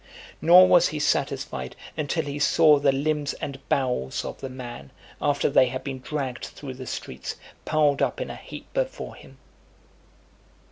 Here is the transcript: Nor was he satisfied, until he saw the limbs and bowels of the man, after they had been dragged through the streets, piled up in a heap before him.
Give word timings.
Nor 0.41 0.67
was 0.67 0.87
he 0.87 0.97
satisfied, 0.97 1.75
until 1.95 2.23
he 2.25 2.39
saw 2.39 2.79
the 2.79 2.91
limbs 2.91 3.33
and 3.35 3.59
bowels 3.69 4.25
of 4.25 4.41
the 4.41 4.49
man, 4.49 4.89
after 5.21 5.47
they 5.47 5.67
had 5.67 5.83
been 5.83 5.99
dragged 5.99 6.45
through 6.45 6.73
the 6.73 6.87
streets, 6.87 7.35
piled 7.65 8.01
up 8.01 8.19
in 8.19 8.31
a 8.31 8.35
heap 8.35 8.65
before 8.73 9.13
him. 9.13 9.37